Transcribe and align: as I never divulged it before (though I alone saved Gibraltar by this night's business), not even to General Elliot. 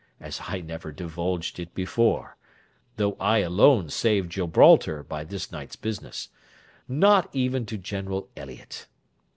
as 0.19 0.41
I 0.47 0.61
never 0.61 0.91
divulged 0.91 1.59
it 1.59 1.75
before 1.75 2.35
(though 2.97 3.15
I 3.19 3.37
alone 3.41 3.91
saved 3.91 4.31
Gibraltar 4.31 5.03
by 5.03 5.23
this 5.23 5.51
night's 5.51 5.75
business), 5.75 6.29
not 6.87 7.29
even 7.33 7.67
to 7.67 7.77
General 7.77 8.27
Elliot. 8.35 8.87